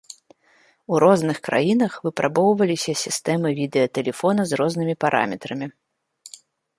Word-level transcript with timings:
У 0.95 0.99
розных 1.03 1.37
краінах 1.47 1.97
выпрабоўваліся 2.07 2.95
сістэмы 3.03 3.49
відэатэлефона 3.59 4.41
з 4.53 4.59
рознымі 4.61 4.95
параметрамі. 5.07 5.67